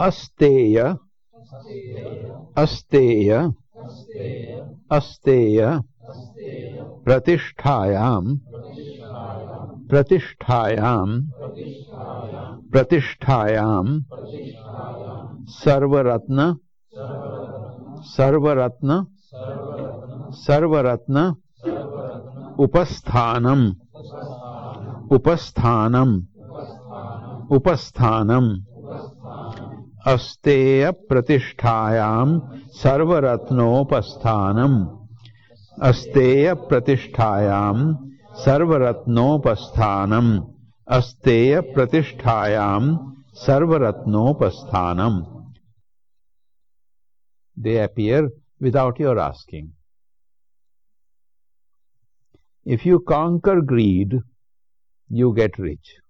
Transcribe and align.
अस्तेय 0.00 0.78
अस्तेय 2.58 3.32
अस्तेय 4.96 5.60
प्रतिष्ठायां 7.04 8.22
प्रतिष्ठायां 9.90 11.06
प्रतिष्ठायां 12.72 13.84
सर्वरत्न 15.60 16.50
सर्वरत्न 18.16 19.00
सर्वरत्न 20.46 21.30
उपस्थानम 22.66 23.66
उपस्थानम 25.14 26.20
उपस्थानम 27.56 28.54
अस्तेय 30.12 30.90
प्रतिष्ठायां 31.10 32.26
सर्वरत्नोपस्थानम् 32.80 34.74
अस्तेय 35.88 36.52
प्रतिष्ठायां 36.70 37.76
सर्वरत्नोपस्थानम् 38.44 40.32
अस्तेय 40.96 41.60
प्रतिष्ठायां 41.74 42.82
सर्वरत्नोपस्थानम् 43.46 45.22
They 47.56 47.78
appear 47.78 48.28
without 48.60 48.98
your 48.98 49.18
asking. 49.18 49.72
If 52.66 52.84
you 52.84 53.00
conquer 53.00 53.60
greed, 53.60 54.18
you 55.10 55.34
get 55.34 55.58
rich. 55.58 56.03